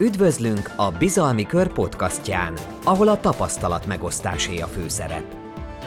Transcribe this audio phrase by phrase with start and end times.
[0.00, 2.54] Üdvözlünk a Bizalmi Kör podcastján,
[2.84, 5.24] ahol a tapasztalat megosztásé a főszerep.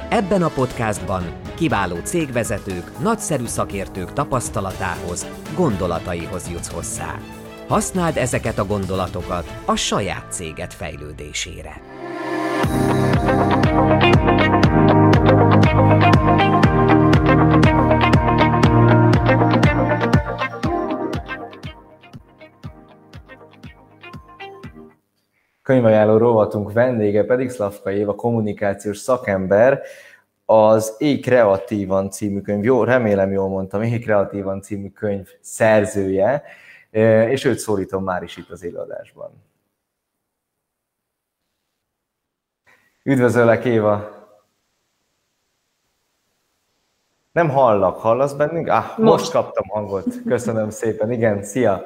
[0.10, 1.24] Ebben a podcastban
[1.56, 7.20] kiváló cégvezetők, nagyszerű szakértők tapasztalatához, gondolataihoz jutsz hozzá.
[7.68, 11.82] Használd ezeket a gondolatokat a saját céged fejlődésére.
[25.72, 29.82] Könyvajánló rovatunk vendége pedig Szlavka Éva, kommunikációs szakember,
[30.46, 36.44] az Éj Kreatívan című könyv, jó, remélem jól mondtam, Éj Kreatívan című könyv szerzője,
[37.30, 39.32] és őt szólítom már is itt az előadásban.
[43.04, 44.20] Üdvözöllek, Éva!
[47.32, 48.68] Nem hallak, hallasz bennünk?
[48.68, 48.98] Ah, most.
[48.98, 50.06] most kaptam hangot.
[50.26, 51.12] Köszönöm szépen.
[51.12, 51.86] Igen, szia!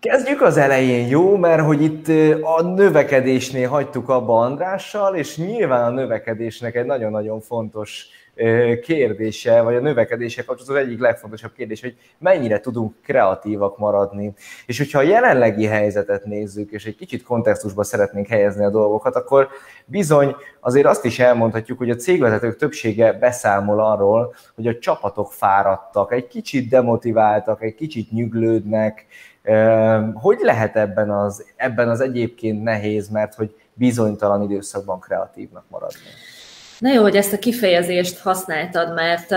[0.00, 1.36] Kezdjük az elején, jó?
[1.36, 2.08] Mert hogy itt
[2.42, 8.06] a növekedésnél hagytuk abba Andrással, és nyilván a növekedésnek egy nagyon-nagyon fontos
[8.82, 14.32] kérdése, vagy a növekedése kapcsolatos az egyik legfontosabb kérdés, hogy mennyire tudunk kreatívak maradni.
[14.66, 19.48] És hogyha a jelenlegi helyzetet nézzük, és egy kicsit kontextusba szeretnénk helyezni a dolgokat, akkor
[19.84, 26.12] bizony azért azt is elmondhatjuk, hogy a cégvezetők többsége beszámol arról, hogy a csapatok fáradtak,
[26.12, 29.06] egy kicsit demotiváltak, egy kicsit nyüglődnek,
[30.14, 35.98] hogy lehet ebben az, ebben az egyébként nehéz, mert hogy bizonytalan időszakban kreatívnak maradni?
[36.78, 39.34] Na jó, hogy ezt a kifejezést használtad, mert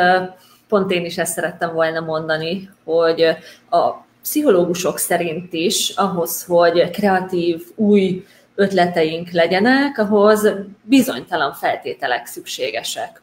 [0.68, 3.22] pont én is ezt szerettem volna mondani, hogy
[3.70, 3.90] a
[4.22, 8.26] pszichológusok szerint is ahhoz, hogy kreatív, új
[8.56, 10.48] ötleteink legyenek, ahhoz
[10.84, 13.21] bizonytalan feltételek szükségesek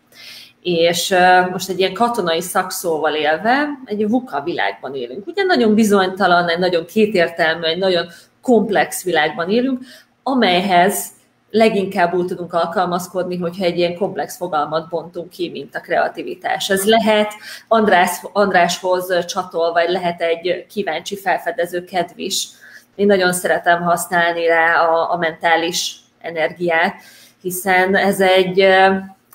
[0.62, 1.14] és
[1.50, 5.26] most egy ilyen katonai szakszóval élve egy VUCA világban élünk.
[5.26, 8.06] Ugye nagyon bizonytalan, egy nagyon kétértelmű, egy nagyon
[8.42, 9.80] komplex világban élünk,
[10.22, 11.06] amelyhez
[11.50, 16.70] leginkább úgy tudunk alkalmazkodni, hogyha egy ilyen komplex fogalmat bontunk ki, mint a kreativitás.
[16.70, 17.32] Ez lehet
[17.68, 22.48] András, Andráshoz csatol, vagy lehet egy kíváncsi felfedező kedv is.
[22.94, 26.94] Én nagyon szeretem használni rá a, a mentális energiát,
[27.40, 28.66] hiszen ez egy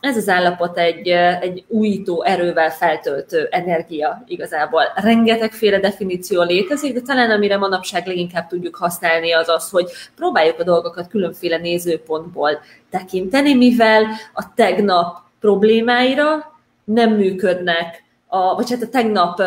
[0.03, 1.07] ez az állapot egy,
[1.41, 4.83] egy újító erővel feltöltő energia igazából.
[4.95, 10.63] Rengetegféle definíció létezik, de talán amire manapság leginkább tudjuk használni az az, hogy próbáljuk a
[10.63, 12.59] dolgokat különféle nézőpontból
[12.89, 16.53] tekinteni, mivel a tegnap problémáira
[16.83, 19.41] nem működnek, a, vagy hát a tegnap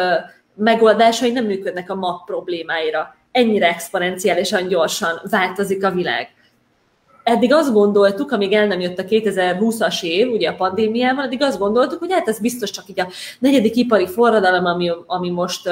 [0.55, 3.17] megoldásai nem működnek a ma problémáira.
[3.31, 6.29] Ennyire exponenciálisan gyorsan változik a világ
[7.27, 11.59] eddig azt gondoltuk, amíg el nem jött a 2020-as év, ugye a pandémiával, addig azt
[11.59, 15.69] gondoltuk, hogy hát ez biztos csak így a negyedik ipari forradalom, ami, ami most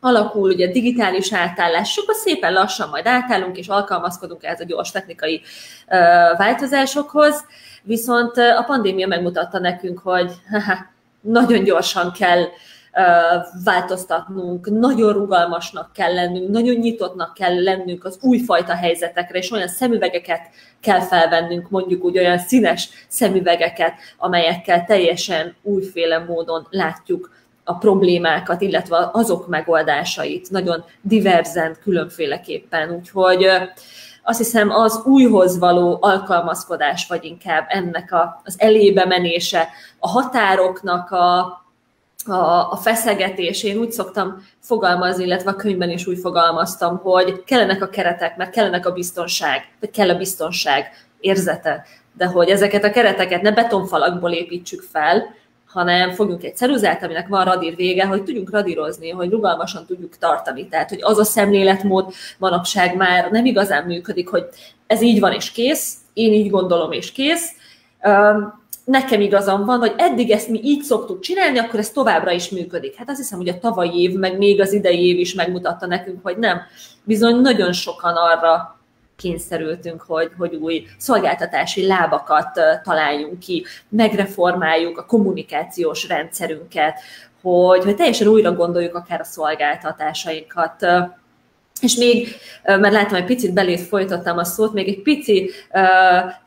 [0.00, 5.40] alakul, ugye digitális átállás, sokkal szépen lassan majd átállunk, és alkalmazkodunk ehhez a gyors technikai
[6.36, 7.44] változásokhoz,
[7.82, 10.32] viszont a pandémia megmutatta nekünk, hogy
[11.20, 12.44] nagyon gyorsan kell
[13.64, 20.40] változtatnunk, nagyon rugalmasnak kell lennünk, nagyon nyitottnak kell lennünk az újfajta helyzetekre, és olyan szemüvegeket
[20.80, 27.30] kell felvennünk, mondjuk úgy olyan színes szemüvegeket, amelyekkel teljesen újféle módon látjuk
[27.64, 32.90] a problémákat, illetve azok megoldásait, nagyon diverzen, különféleképpen.
[32.90, 33.46] Úgyhogy
[34.22, 38.14] azt hiszem az újhoz való alkalmazkodás, vagy inkább ennek
[38.44, 41.61] az elébe menése, a határoknak a,
[42.28, 47.82] a, a feszegetés, én úgy szoktam fogalmazni, illetve a könyvben is úgy fogalmaztam, hogy kellenek
[47.82, 51.84] a keretek, mert kellenek a biztonság, vagy kell a biztonság érzete,
[52.16, 55.34] de hogy ezeket a kereteket ne betonfalakból építsük fel,
[55.66, 60.68] hanem fogjunk egy ceruzát, aminek van radír vége, hogy tudjunk radírozni, hogy rugalmasan tudjuk tartani.
[60.68, 64.44] Tehát, hogy az a szemléletmód manapság már nem igazán működik, hogy
[64.86, 67.50] ez így van és kész, én így gondolom és kész,
[68.84, 72.94] nekem igazam van, hogy eddig ezt mi így szoktuk csinálni, akkor ez továbbra is működik.
[72.96, 76.18] Hát azt hiszem, hogy a tavalyi év, meg még az idei év is megmutatta nekünk,
[76.22, 76.60] hogy nem.
[77.04, 78.80] Bizony nagyon sokan arra
[79.16, 87.00] kényszerültünk, hogy, hogy új szolgáltatási lábakat találjunk ki, megreformáljuk a kommunikációs rendszerünket,
[87.42, 90.86] hogy, hogy teljesen újra gondoljuk akár a szolgáltatásainkat.
[91.82, 92.28] És még,
[92.62, 95.50] mert látom, egy picit belét folytattam a szót, még egy pici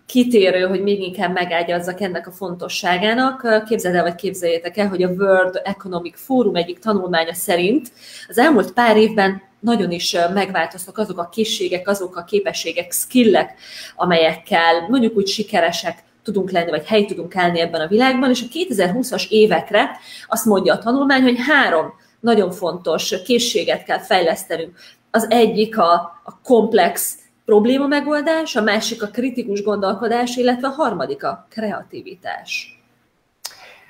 [0.05, 3.63] kitérő, hogy még inkább megágyazzak ennek a fontosságának.
[3.67, 7.91] Képzeld el, vagy képzeljétek el, hogy a World Economic Forum egyik tanulmánya szerint
[8.27, 13.53] az elmúlt pár évben nagyon is megváltoztak azok a készségek, azok a képességek, skillek,
[13.95, 18.73] amelyekkel mondjuk úgy sikeresek tudunk lenni, vagy hely tudunk állni ebben a világban, és a
[18.73, 19.89] 2020-as évekre
[20.27, 24.77] azt mondja a tanulmány, hogy három nagyon fontos készséget kell fejlesztenünk
[25.15, 31.23] Az egyik a, a komplex probléma megoldás, a másik a kritikus gondolkodás, illetve a harmadik
[31.23, 32.79] a kreativitás.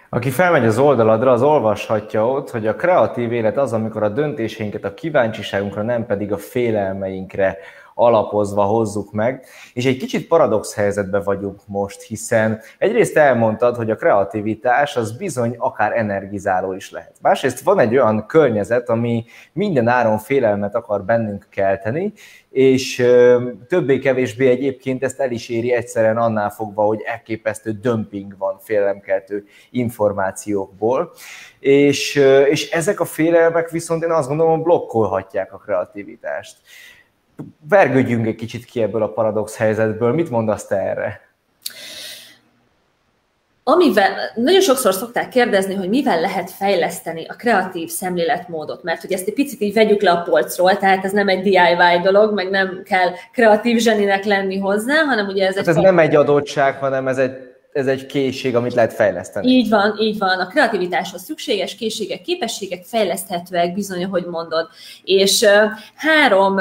[0.10, 4.84] Aki felmegy az oldaladra, az olvashatja ott, hogy a kreatív élet az, amikor a döntéseinket
[4.84, 7.58] a kíváncsiságunkra, nem pedig a félelmeinkre
[7.98, 13.96] alapozva hozzuk meg, és egy kicsit paradox helyzetben vagyunk most, hiszen egyrészt elmondtad, hogy a
[13.96, 17.16] kreativitás az bizony akár energizáló is lehet.
[17.22, 22.14] Másrészt van egy olyan környezet, ami minden áron félelmet akar bennünk kelteni,
[22.50, 23.06] és
[23.68, 31.12] többé-kevésbé egyébként ezt el is éri egyszerűen annál fogva, hogy elképesztő dömping van félelemkeltő információkból,
[31.60, 32.16] és,
[32.50, 36.58] és ezek a félelmek viszont én azt gondolom blokkolhatják a kreativitást
[37.70, 40.14] vergődjünk egy kicsit ki ebből a paradox helyzetből.
[40.14, 41.24] Mit mondasz te erre?
[43.68, 49.28] Amivel nagyon sokszor szokták kérdezni, hogy mivel lehet fejleszteni a kreatív szemléletmódot, mert hogy ezt
[49.28, 52.82] egy picit így vegyük le a polcról, tehát ez nem egy DIY dolog, meg nem
[52.84, 55.76] kell kreatív zseninek lenni hozzá, hanem ugye ez hát egy...
[55.76, 59.48] ez nem egy adottság, hanem ez egy ez egy készség, amit lehet fejleszteni.
[59.48, 60.40] Így van, így van.
[60.40, 64.68] A kreativitáshoz szükséges készségek, képességek fejleszthetőek, bizony, ahogy mondod.
[65.04, 65.46] És
[65.96, 66.58] három,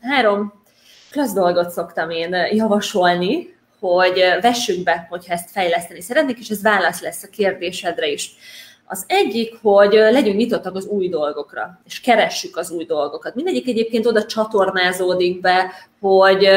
[0.00, 0.62] három
[1.10, 7.00] klassz dolgot szoktam én javasolni, hogy vessük be, hogyha ezt fejleszteni szeretnék, és ez válasz
[7.02, 8.30] lesz a kérdésedre is.
[8.86, 13.34] Az egyik, hogy legyünk nyitottak az új dolgokra, és keressük az új dolgokat.
[13.34, 16.48] Mindegyik egyébként oda csatornázódik be, hogy,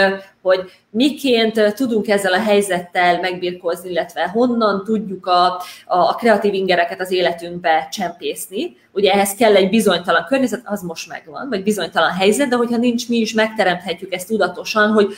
[0.41, 7.11] hogy miként tudunk ezzel a helyzettel megbirkózni, illetve honnan tudjuk a, a, kreatív ingereket az
[7.11, 8.77] életünkbe csempészni.
[8.91, 13.09] Ugye ehhez kell egy bizonytalan környezet, az most megvan, vagy bizonytalan helyzet, de hogyha nincs,
[13.09, 15.13] mi is megteremthetjük ezt tudatosan, hogy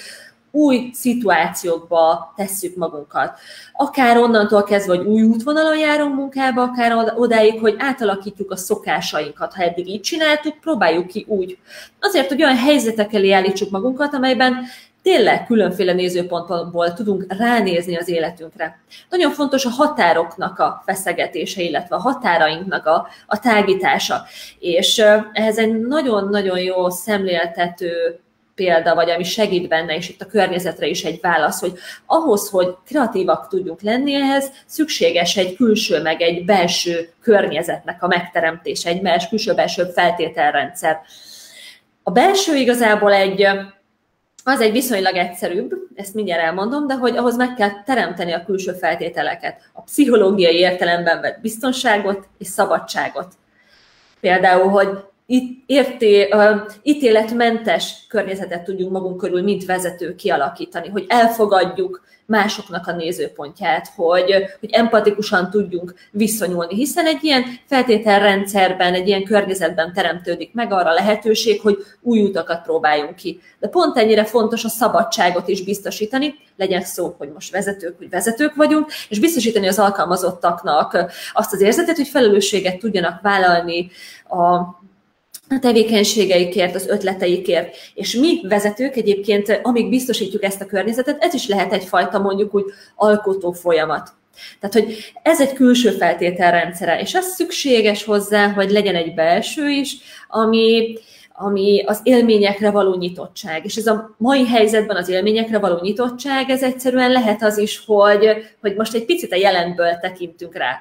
[0.51, 3.39] új szituációkba tesszük magunkat.
[3.73, 9.53] Akár onnantól kezdve, hogy új útvonalon járunk munkába, akár odáig, hogy átalakítjuk a szokásainkat.
[9.53, 11.57] Ha eddig így csináltuk, próbáljuk ki úgy.
[11.99, 14.65] Azért, hogy olyan helyzetek elé állítsuk magunkat, amelyben
[15.01, 18.79] tényleg különféle nézőpontból tudunk ránézni az életünkre.
[19.09, 24.23] Nagyon fontos a határoknak a feszegetése, illetve a határainknak a, a tágítása.
[24.59, 25.03] És
[25.33, 28.19] ehhez egy nagyon-nagyon jó szemléltető
[28.59, 31.73] példa, vagy ami segít benne, és itt a környezetre is egy válasz, hogy
[32.05, 38.89] ahhoz, hogy kreatívak tudjunk lenni ehhez, szükséges egy külső, meg egy belső környezetnek a megteremtése,
[38.89, 40.99] egy belső, külső-belső feltételrendszer.
[42.03, 43.47] A belső igazából egy
[44.43, 48.71] az egy viszonylag egyszerűbb, ezt mindjárt elmondom, de hogy ahhoz meg kell teremteni a külső
[48.71, 53.33] feltételeket, a pszichológiai értelemben vett biztonságot és szabadságot.
[54.19, 54.89] Például, hogy
[55.65, 56.29] érté,
[56.83, 64.69] ítéletmentes környezetet tudjunk magunk körül, mint vezető kialakítani, hogy elfogadjuk másoknak a nézőpontját, hogy, hogy
[64.71, 71.77] empatikusan tudjunk viszonyulni, hiszen egy ilyen feltételrendszerben, egy ilyen környezetben teremtődik meg arra lehetőség, hogy
[72.01, 73.39] új utakat próbáljunk ki.
[73.59, 78.55] De pont ennyire fontos a szabadságot is biztosítani, legyen szó, hogy most vezetők, hogy vezetők
[78.55, 80.97] vagyunk, és biztosítani az alkalmazottaknak
[81.33, 83.89] azt az érzetet, hogy felelősséget tudjanak vállalni
[84.29, 84.78] a
[85.49, 87.75] a tevékenységeikért, az ötleteikért.
[87.93, 92.63] És mi vezetők egyébként, amíg biztosítjuk ezt a környezetet, ez is lehet egyfajta mondjuk úgy
[92.95, 94.13] alkotó folyamat.
[94.59, 99.97] Tehát, hogy ez egy külső feltételrendszere, és az szükséges hozzá, hogy legyen egy belső is,
[100.27, 100.97] ami,
[101.33, 103.65] ami az élményekre való nyitottság.
[103.65, 108.29] És ez a mai helyzetben az élményekre való nyitottság, ez egyszerűen lehet az is, hogy,
[108.61, 110.77] hogy most egy picit a jelenből tekintünk rá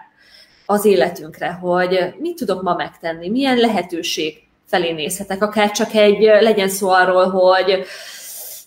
[0.67, 6.69] az életünkre, hogy mit tudok ma megtenni, milyen lehetőség felé nézhetek, akár csak egy, legyen
[6.69, 7.85] szó arról, hogy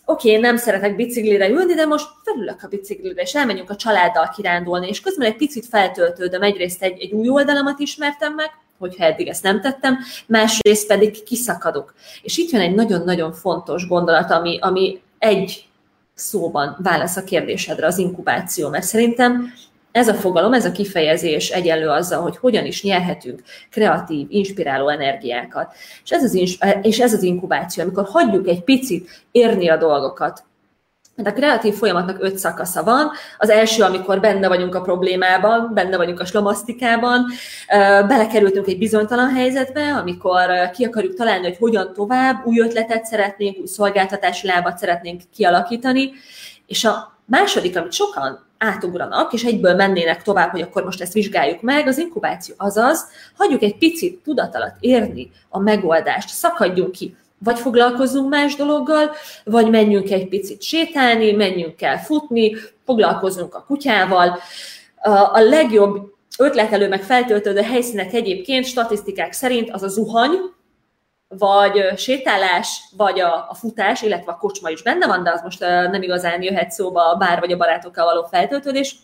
[0.06, 4.30] oké, okay, nem szeretek biciklire ülni, de most felülök a biciklire, és elmenjünk a családdal
[4.36, 9.28] kirándulni, és közben egy picit feltöltődöm, egyrészt egy, egy új oldalamat ismertem meg, hogyha eddig
[9.28, 11.94] ezt nem tettem, másrészt pedig kiszakadok.
[12.22, 15.66] És itt jön egy nagyon-nagyon fontos gondolat, ami, ami egy
[16.14, 19.54] szóban válasz a kérdésedre, az inkubáció, mert szerintem
[19.92, 25.74] ez a fogalom, ez a kifejezés egyenlő azzal, hogy hogyan is nyerhetünk kreatív, inspiráló energiákat.
[26.04, 26.36] És ez az,
[26.82, 30.44] és ez az inkubáció, amikor hagyjuk egy picit érni a dolgokat,
[31.16, 33.12] mert a kreatív folyamatnak öt szakasza van.
[33.38, 37.26] Az első, amikor benne vagyunk a problémában, benne vagyunk a slamasztikában,
[38.08, 43.66] belekerültünk egy bizonytalan helyzetbe, amikor ki akarjuk találni, hogy hogyan tovább, új ötletet szeretnénk, új
[43.66, 46.12] szolgáltatási lábat szeretnénk kialakítani,
[46.68, 51.62] és a második, amit sokan átugranak, és egyből mennének tovább, hogy akkor most ezt vizsgáljuk
[51.62, 53.06] meg, az inkubáció azaz,
[53.38, 59.12] hagyjuk egy picit tudat alatt érni a megoldást, szakadjunk ki, vagy foglalkozzunk más dologgal,
[59.44, 64.40] vagy menjünk egy picit sétálni, menjünk el futni, foglalkozzunk a kutyával.
[65.32, 70.38] A legjobb ötletelő meg feltöltődő helyszínek egyébként statisztikák szerint az a zuhany,
[71.38, 75.60] vagy sétálás, vagy a, a futás, illetve a kocsma is benne van, de az most
[75.60, 78.96] nem igazán jöhet szóba a bár vagy a barátokkal való feltöltődés.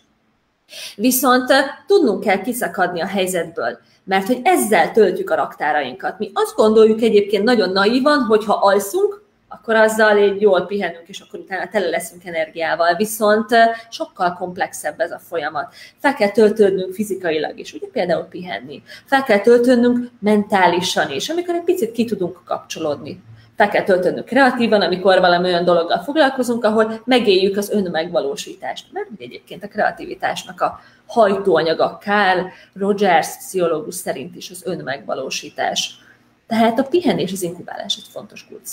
[0.96, 1.52] Viszont
[1.86, 6.18] tudnunk kell kiszakadni a helyzetből, mert hogy ezzel töltjük a raktárainkat.
[6.18, 11.20] Mi azt gondoljuk egyébként nagyon naívan, hogy ha alszunk, akkor azzal egy jól pihenünk, és
[11.20, 12.94] akkor utána tele leszünk energiával.
[12.94, 13.46] Viszont
[13.90, 15.74] sokkal komplexebb ez a folyamat.
[15.98, 18.82] Fel kell töltődnünk fizikailag is, ugye például pihenni.
[19.04, 23.22] Fel kell töltődnünk mentálisan is, amikor egy picit ki tudunk kapcsolódni.
[23.56, 28.86] Fel kell töltődnünk kreatívan, amikor valami olyan dologgal foglalkozunk, ahol megéljük az önmegvalósítást.
[28.92, 35.98] Mert egyébként a kreativitásnak a hajtóanyaga Carl Rogers pszichológus szerint is az önmegvalósítás.
[36.46, 38.66] Tehát a pihenés, az inkubálás egy fontos kulcs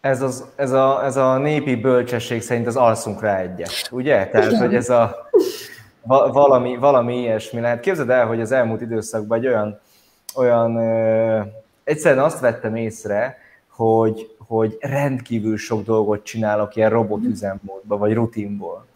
[0.00, 4.28] ez, az, ez, a, ez a népi bölcsesség szerint az alszunk rá egyet, ugye?
[4.28, 5.30] Tehát, hogy ez a
[6.32, 7.80] valami, valami ilyesmi lehet.
[7.80, 9.80] Képzeld el, hogy az elmúlt időszakban egy olyan,
[10.34, 11.40] olyan ö,
[11.84, 13.38] egyszerűen azt vettem észre,
[13.68, 18.86] hogy, hogy rendkívül sok dolgot csinálok ilyen robotüzemmódban, vagy rutinból.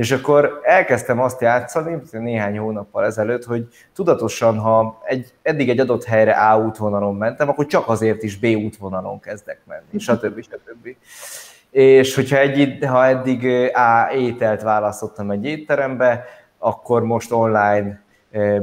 [0.00, 6.04] És akkor elkezdtem azt játszani, néhány hónappal ezelőtt, hogy tudatosan, ha egy, eddig egy adott
[6.04, 10.42] helyre A útvonalon mentem, akkor csak azért is B útvonalon kezdek menni, stb.
[10.42, 10.96] stb.
[11.70, 16.24] És hogyha egy, ha eddig A ételt választottam egy étterembe,
[16.58, 18.02] akkor most online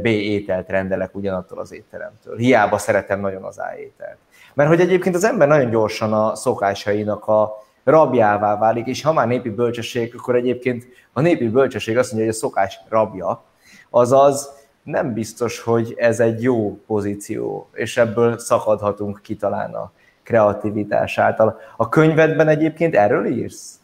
[0.02, 2.38] B ételt rendelek ugyanattól az étteremtől.
[2.38, 4.18] Hiába szeretem nagyon az A ételt.
[4.54, 9.28] Mert hogy egyébként az ember nagyon gyorsan a szokásainak a rabjává válik, és ha már
[9.28, 13.44] népi bölcsesség, akkor egyébként a népi bölcsesség azt mondja, hogy a szokás rabja,
[13.90, 14.50] azaz
[14.84, 19.92] nem biztos, hogy ez egy jó pozíció, és ebből szakadhatunk ki talán a
[20.24, 21.60] kreativitás által.
[21.78, 23.80] A könyvedben egyébként erről írsz?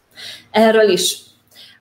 [0.52, 1.18] Erről is.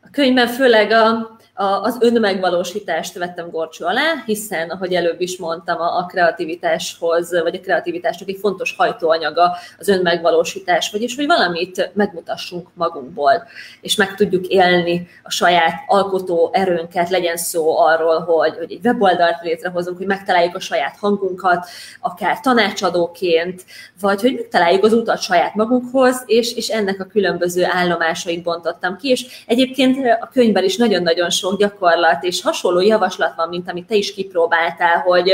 [0.03, 6.07] A könyvben főleg a az önmegvalósítást vettem gorcsó alá, hiszen, ahogy előbb is mondtam, a
[6.07, 13.45] kreativitáshoz, vagy a kreativitásnak egy fontos hajtóanyaga az önmegvalósítás, vagyis hogy valamit megmutassunk magunkból,
[13.81, 19.43] és meg tudjuk élni a saját alkotó erőnket, legyen szó arról, hogy, hogy egy weboldalt
[19.43, 21.67] létrehozunk, hogy megtaláljuk a saját hangunkat,
[22.01, 23.65] akár tanácsadóként,
[24.01, 29.09] vagy hogy megtaláljuk az utat saját magunkhoz, és, és ennek a különböző állomásait bontottam ki,
[29.09, 33.95] és egyébként a könyvben is nagyon-nagyon sok gyakorlat és hasonló javaslat van, mint amit te
[33.95, 35.33] is kipróbáltál, hogy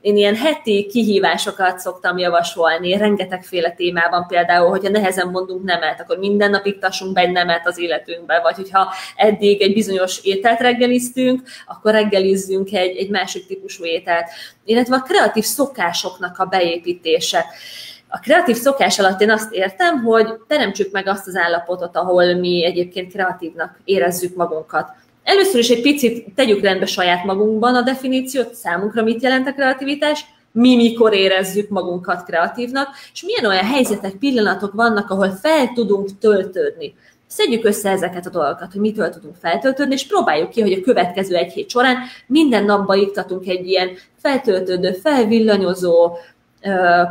[0.00, 6.50] én ilyen heti kihívásokat szoktam javasolni, rengetegféle témában például, hogyha nehezen mondunk nemet, akkor minden
[6.50, 11.92] nap iktassunk be egy nemet az életünkbe, vagy hogyha eddig egy bizonyos ételt reggeliztünk, akkor
[11.92, 14.28] reggelizzünk egy, egy másik típusú ételt,
[14.64, 17.44] illetve a kreatív szokásoknak a beépítése.
[18.08, 22.64] A kreatív szokás alatt én azt értem, hogy teremtsük meg azt az állapotot, ahol mi
[22.64, 24.90] egyébként kreatívnak érezzük magunkat.
[25.28, 30.24] Először is egy picit tegyük rendbe saját magunkban a definíciót, számunkra mit jelent a kreativitás,
[30.52, 36.94] mi mikor érezzük magunkat kreatívnak, és milyen olyan helyzetek, pillanatok vannak, ahol fel tudunk töltődni.
[37.26, 41.36] Szedjük össze ezeket a dolgokat, hogy mitől tudunk feltöltődni, és próbáljuk ki, hogy a következő
[41.36, 43.90] egy hét során minden napban iktatunk egy ilyen
[44.22, 46.16] feltöltődő, felvillanyozó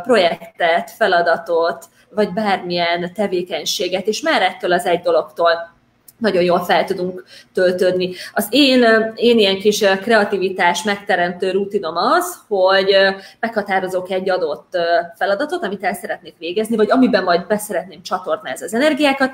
[0.03, 5.75] projektet, feladatot, vagy bármilyen tevékenységet, és már ettől az egy dologtól
[6.17, 8.13] nagyon jól fel tudunk töltődni.
[8.33, 12.95] Az én, én ilyen kis kreativitás megteremtő rutinom az, hogy
[13.39, 14.77] meghatározok egy adott
[15.15, 19.31] feladatot, amit el szeretnék végezni, vagy amiben majd beszeretném csatornázni az energiákat,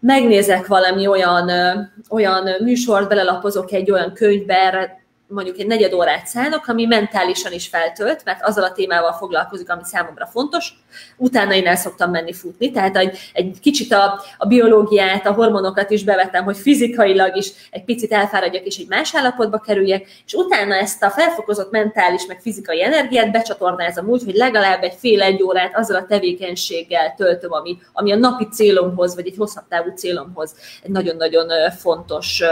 [0.00, 1.50] megnézek valami olyan,
[2.10, 8.24] olyan műsort, belelapozok egy olyan könyvbe, mondjuk egy negyed órát szállok, ami mentálisan is feltölt,
[8.24, 10.72] mert azzal a témával foglalkozik, ami számomra fontos.
[11.16, 15.90] Utána én el szoktam menni futni, tehát egy, egy kicsit a, a biológiát, a hormonokat
[15.90, 20.74] is bevettem, hogy fizikailag is egy picit elfáradjak és egy más állapotba kerüljek, és utána
[20.74, 25.96] ezt a felfokozott mentális meg fizikai energiát becsatornázom úgy, hogy legalább egy fél-egy órát azzal
[25.96, 31.70] a tevékenységgel töltöm, ami, ami a napi célomhoz, vagy egy hosszabb távú célomhoz egy nagyon-nagyon
[31.70, 32.42] fontos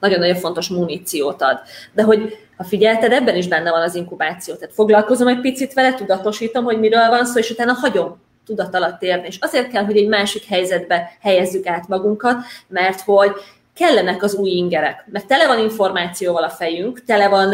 [0.00, 1.60] nagyon-nagyon fontos muníciót ad.
[1.92, 4.54] De hogy ha figyelted, ebben is benne van az inkubáció.
[4.54, 9.02] Tehát foglalkozom egy picit vele, tudatosítom, hogy miről van szó, és utána hagyom tudat alatt
[9.02, 9.26] érni.
[9.26, 12.36] És azért kell, hogy egy másik helyzetbe helyezzük át magunkat,
[12.68, 13.32] mert hogy
[13.74, 17.50] kellenek az új ingerek, mert tele van információval a fejünk, tele van,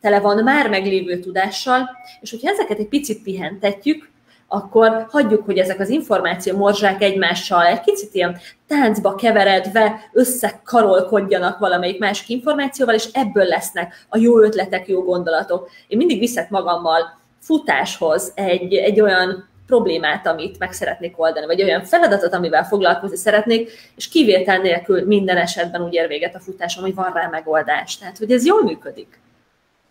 [0.00, 1.90] tele van már meglévő tudással,
[2.20, 4.10] és hogyha ezeket egy picit pihentetjük,
[4.52, 11.98] akkor hagyjuk, hogy ezek az információ morzsák egymással egy kicsit ilyen táncba keveredve összekarolkodjanak valamelyik
[11.98, 15.70] másik információval, és ebből lesznek a jó ötletek, jó gondolatok.
[15.88, 21.84] Én mindig viszek magammal futáshoz egy, egy olyan problémát, amit meg szeretnék oldani, vagy olyan
[21.84, 26.94] feladatot, amivel foglalkozni szeretnék, és kivétel nélkül minden esetben úgy ér véget a futásom, hogy
[26.94, 27.98] van rá megoldás.
[27.98, 29.20] Tehát, hogy ez jól működik.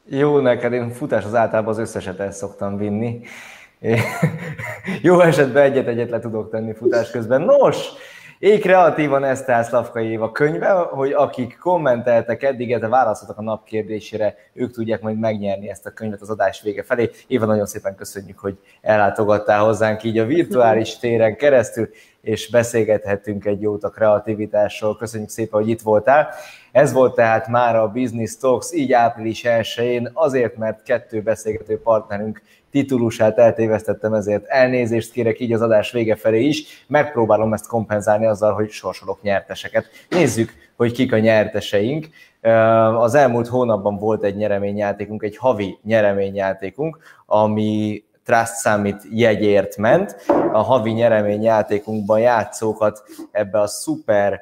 [0.05, 3.21] Jó neked, én futás az általában az összeset el szoktam vinni.
[5.01, 7.41] Jó esetben egyet-egyet le tudok tenni futás közben.
[7.41, 7.88] Nos,
[8.39, 14.35] így kreatívan Eszter Szlavkai Éva könyve, hogy akik kommenteltek eddig, illetve válaszoltak a nap kérdésére,
[14.53, 17.09] ők tudják majd megnyerni ezt a könyvet az adás vége felé.
[17.27, 21.89] Éva, nagyon szépen köszönjük, hogy ellátogattál hozzánk így a virtuális téren keresztül,
[22.21, 24.97] és beszélgethettünk egy jót a kreativitásról.
[24.97, 26.29] Köszönjük szépen, hogy itt voltál.
[26.71, 32.41] Ez volt tehát már a Business Talks, így április 1 azért, mert kettő beszélgető partnerünk
[32.71, 36.85] titulusát eltévesztettem, ezért elnézést kérek így az adás vége felé is.
[36.87, 39.85] Megpróbálom ezt kompenzálni azzal, hogy sorsolok nyerteseket.
[40.09, 42.07] Nézzük, hogy kik a nyerteseink.
[42.97, 50.15] Az elmúlt hónapban volt egy nyereményjátékunk, egy havi nyereményjátékunk, ami Trust Summit jegyért ment.
[50.51, 54.41] A havi nyereményjátékunkban játszókat ebbe a szuper,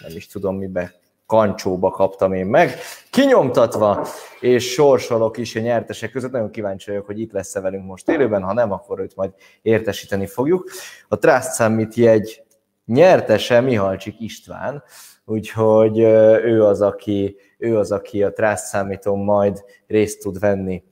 [0.00, 0.94] nem is tudom mibe
[1.26, 2.74] kancsóba kaptam én meg,
[3.10, 4.06] kinyomtatva,
[4.40, 6.30] és sorsolok is a nyertesek között.
[6.30, 9.30] Nagyon kíváncsi vagyok, hogy itt lesz-e velünk most élőben, ha nem, akkor őt majd
[9.62, 10.70] értesíteni fogjuk.
[11.08, 12.42] A Trust Summit jegy
[12.86, 14.82] nyertese Mihalcsik István,
[15.24, 20.84] úgyhogy ő az, aki, ő az, aki a Trust Summiton majd részt tud venni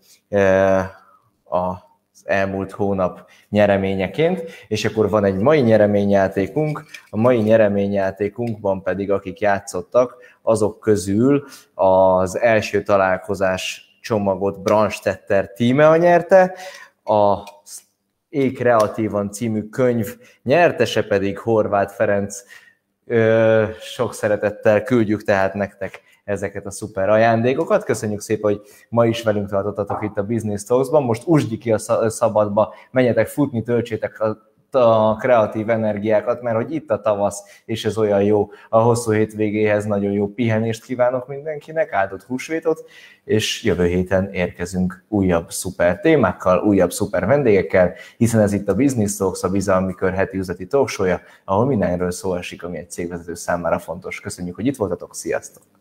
[1.50, 1.86] a
[2.24, 10.16] elmúlt hónap nyereményeként, és akkor van egy mai nyereményjátékunk, a mai nyereményjátékunkban pedig akik játszottak,
[10.42, 16.54] azok közül az első találkozás csomagot Branstetter tíme a nyerte,
[17.04, 17.42] a
[18.30, 22.42] É Kreatívan című könyv nyertese pedig Horváth Ferenc.
[23.06, 27.84] Ö, sok szeretettel küldjük tehát nektek ezeket a szuper ajándékokat.
[27.84, 31.02] Köszönjük szépen, hogy ma is velünk tartottatok itt a Business Talks-ban.
[31.02, 36.90] Most usd ki a szabadba, menjetek futni, töltsétek a a kreatív energiákat, mert hogy itt
[36.90, 38.50] a tavasz, és ez olyan jó.
[38.68, 42.84] A hosszú hétvégéhez nagyon jó pihenést kívánok mindenkinek, áldott húsvétot,
[43.24, 49.16] és jövő héten érkezünk újabb szuper témákkal, újabb szuper vendégekkel, hiszen ez itt a Business
[49.16, 53.78] Talks, a Bizalmi Kör heti üzleti talkshow ahol mindenről szó esik, ami egy cégvezető számára
[53.78, 54.20] fontos.
[54.20, 55.77] Köszönjük, hogy itt voltatok, sziasztok!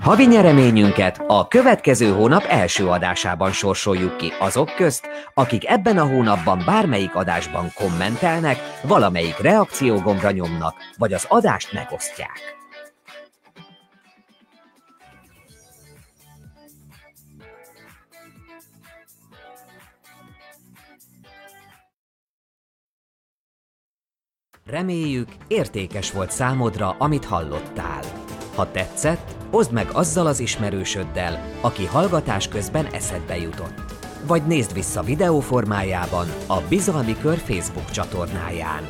[0.00, 6.62] Havi nyereményünket a következő hónap első adásában sorsoljuk ki azok közt, akik ebben a hónapban
[6.66, 12.54] bármelyik adásban kommentelnek, valamelyik reakciógombra nyomnak, vagy az adást megosztják.
[24.66, 28.25] Reméljük, értékes volt számodra, amit hallottál.
[28.56, 33.94] Ha tetszett, oszd meg azzal az ismerősöddel, aki hallgatás közben eszedbe jutott.
[34.26, 38.88] Vagy nézd vissza videó formájában a Bizalmi Kör Facebook csatornáján.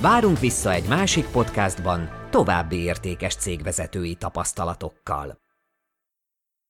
[0.00, 5.43] Várunk vissza egy másik podcastban további értékes cégvezetői tapasztalatokkal.